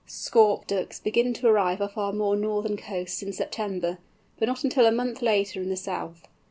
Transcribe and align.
Scaup 0.07 0.65
Ducks 0.65 0.99
begin 0.99 1.31
to 1.35 1.47
arrive 1.47 1.79
off 1.79 1.95
our 1.95 2.11
more 2.11 2.35
northern 2.35 2.75
coasts 2.75 3.21
in 3.21 3.31
September, 3.31 3.99
but 4.39 4.47
not 4.47 4.63
until 4.63 4.87
a 4.87 4.91
month 4.91 5.21
later 5.21 5.61
in 5.61 5.69
the 5.69 5.77
south. 5.77 6.27